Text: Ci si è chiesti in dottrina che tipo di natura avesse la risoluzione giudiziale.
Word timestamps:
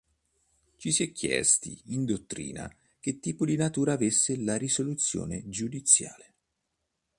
Ci 0.77 0.91
si 0.91 1.03
è 1.03 1.11
chiesti 1.11 1.79
in 1.93 2.05
dottrina 2.05 2.67
che 2.99 3.19
tipo 3.19 3.45
di 3.45 3.55
natura 3.55 3.93
avesse 3.93 4.35
la 4.35 4.57
risoluzione 4.57 5.47
giudiziale. 5.47 6.33